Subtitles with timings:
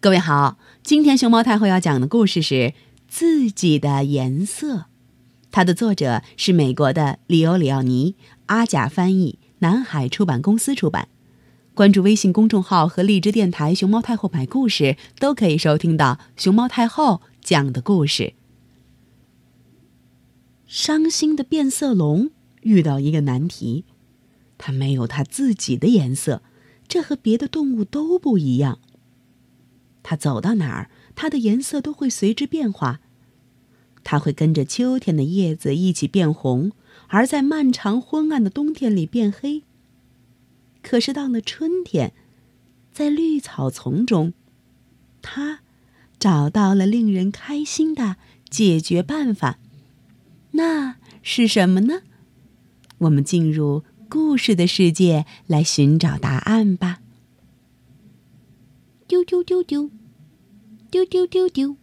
[0.00, 2.54] 各位好，今天熊猫太后要讲的故事是
[3.08, 4.76] 《自己的颜色》，
[5.50, 8.14] 它的作者是美国的里欧里奥尼，
[8.46, 11.08] 阿甲翻译，南海出版公司出版。
[11.74, 18.34] 关注微信公众号和荔枝电台“熊猫太后摆故事”，都可以收听到熊猫太后讲的故事。
[20.68, 22.30] 伤心的变色龙
[22.62, 23.84] 遇到一个难题，
[24.58, 26.40] 它没有它自己的颜色，
[26.86, 28.78] 这和别的动物都不一样。
[30.08, 33.00] 它走到哪儿，它的颜色都会随之变化。
[34.04, 36.72] 它会跟着秋天的叶子一起变红，
[37.08, 39.64] 而在漫长昏暗的冬天里变黑。
[40.80, 42.14] 可是到了春天，
[42.90, 44.32] 在绿草丛中，
[45.20, 45.60] 它
[46.18, 48.16] 找到了令人开心的
[48.48, 49.58] 解决办法。
[50.52, 52.00] 那是什么呢？
[52.96, 57.00] 我们进入故事的世界来寻找答案吧。
[59.28, 59.90] 丢丢丢
[60.90, 61.04] 丢。
[61.04, 61.76] 丢丢丢。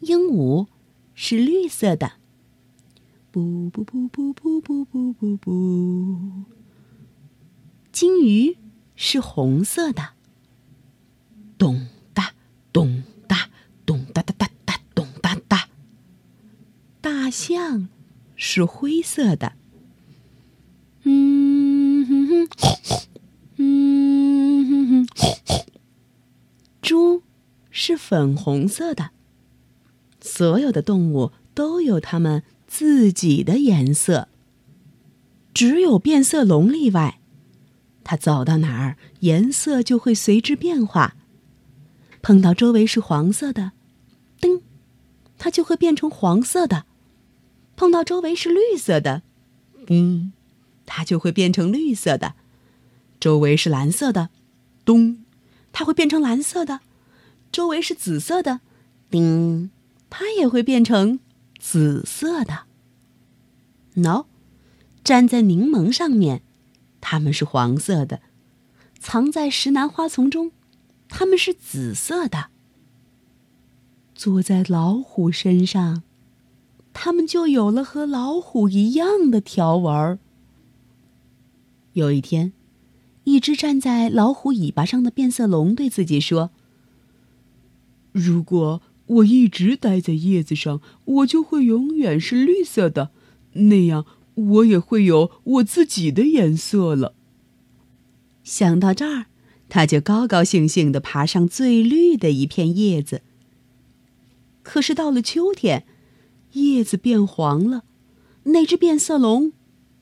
[0.00, 0.66] 鹦鹉
[1.14, 2.14] 是绿色的。
[3.30, 6.42] 不不不不不不不不不。
[7.92, 8.58] 金鱼
[8.96, 10.14] 是红色的。
[11.56, 12.32] 咚哒
[12.72, 13.48] 咚哒
[13.84, 15.68] 咚哒哒哒哒咚哒哒。
[17.00, 17.88] 大象
[18.34, 19.52] 是灰色的。
[21.04, 22.48] 嗯哼哼，
[23.58, 25.06] 嗯哼哼。
[26.82, 27.22] 猪。
[27.78, 29.10] 是粉红色的。
[30.22, 34.28] 所有的动物都有它们自己的颜色，
[35.52, 37.20] 只有变色龙例外。
[38.04, 41.14] 它走到哪儿，颜色就会随之变化。
[42.22, 43.72] 碰到周围是黄色的，
[44.40, 44.62] 噔，
[45.36, 46.86] 它就会变成黄色的；
[47.76, 49.20] 碰到周围是绿色的，
[49.88, 50.32] 嗯，
[50.86, 52.30] 它就会变成绿色的；
[53.20, 54.30] 周围是蓝色的，
[54.86, 55.18] 咚，
[55.70, 56.80] 它会变成蓝色的。
[57.56, 58.60] 周围是紫色的，
[59.10, 59.70] 叮，
[60.10, 61.20] 它也会变成
[61.58, 62.64] 紫色的。
[63.94, 64.26] 喏，
[65.02, 66.42] 站在柠檬上面，
[67.00, 68.18] 它们是黄色的；
[68.98, 70.52] 藏在石楠花丛中，
[71.08, 72.48] 它们是紫色的。
[74.14, 76.02] 坐在老虎身上，
[76.92, 80.18] 它们就有了和老虎一样的条纹。
[81.94, 82.52] 有一天，
[83.24, 86.50] 一只站在老虎尾巴上的变色龙对自己说。
[88.16, 93.10] 如果我一直待在叶子上，我就会永远是绿色的，
[93.52, 97.12] 那样我也会有我自己的颜色了。
[98.42, 99.26] 想到这儿，
[99.68, 103.20] 他就高高兴兴地爬上最绿的一片叶子。
[104.62, 105.84] 可是到了秋天，
[106.52, 107.84] 叶子变黄了，
[108.44, 109.52] 那只变色龙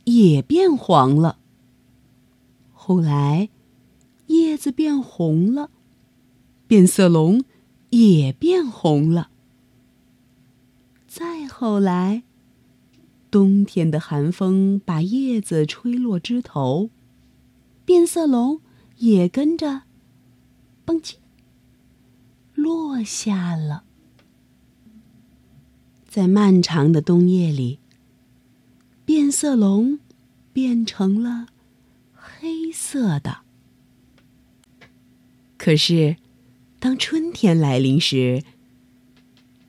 [0.04, 1.38] 也变黄了。
[2.72, 3.48] 后来，
[4.28, 5.70] 叶子变红了，
[6.69, 7.42] 变色龙。
[7.94, 9.31] 也变红了。
[11.06, 12.25] 再后来，
[13.31, 16.91] 冬天的寒风把叶子吹落枝头，
[17.84, 18.60] 变色龙
[18.97, 19.82] 也跟着
[20.84, 21.15] “嘣叽”
[22.55, 23.84] 落下了。
[26.09, 27.78] 在漫长的冬夜里，
[29.05, 30.00] 变色龙
[30.53, 31.47] 变成了
[32.12, 33.43] 黑色的。
[35.56, 36.16] 可是。
[36.84, 38.42] 当春天来临时，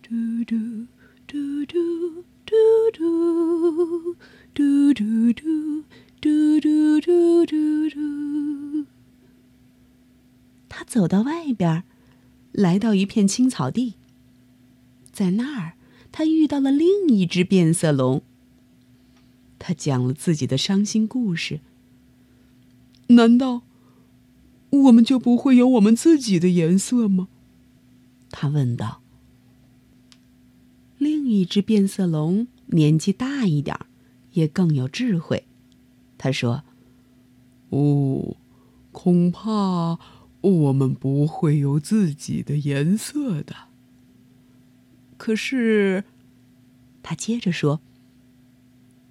[0.01, 0.09] 嘟
[0.43, 0.85] 嘟
[1.25, 2.11] 嘟嘟
[2.43, 4.13] 嘟嘟
[4.53, 5.81] 嘟嘟嘟嘟
[6.19, 8.85] 嘟嘟嘟嘟，
[10.67, 11.85] 他走到外边，
[12.51, 13.93] 来到一片青草地。
[15.13, 15.75] 在那儿，
[16.11, 18.23] 他遇到了另一只变色龙。
[19.57, 21.61] 他讲了自己的伤心故事。
[23.07, 23.61] 难道？
[24.83, 27.27] 我们就不会有我们自己的颜色吗？
[28.29, 29.01] 他问道。
[30.97, 33.77] 另一只变色龙年纪大一点
[34.31, 35.45] 也更有智慧。
[36.17, 36.63] 他说
[37.69, 38.37] ：“哦，
[38.91, 39.99] 恐怕
[40.41, 43.55] 我们不会有自己的颜色的。
[45.17, 46.05] 可是，
[47.03, 47.81] 他接着说：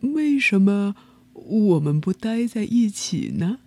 [0.01, 0.97] 为什么
[1.33, 3.59] 我们不待在一起呢？”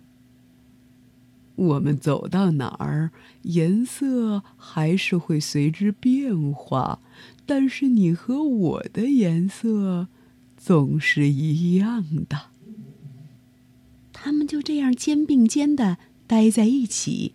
[1.58, 3.10] 我们走到哪儿，
[3.42, 7.00] 颜色还是会随之变化，
[7.44, 10.06] 但是你和我的颜色
[10.56, 12.50] 总是一样的。
[14.12, 17.34] 他们就这样肩并肩的待在一起，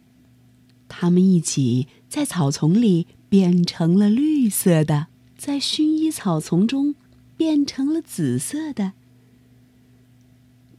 [0.87, 6.95] 他们一起在草丛里变成了绿色的，在薰衣草丛中
[7.35, 8.93] 变成了紫色的，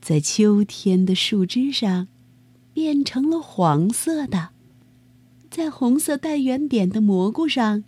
[0.01, 2.09] 在秋天的树枝上。
[2.75, 4.51] 变成了黄色的，
[5.49, 7.85] 在红色带圆点的蘑菇上，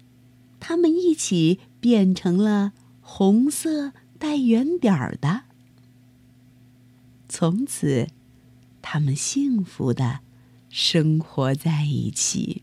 [0.61, 5.43] 它们一起变成了红色带圆点儿的。
[7.29, 8.07] 从此，
[8.81, 10.21] 他们幸福的
[10.71, 12.63] 生活在一起。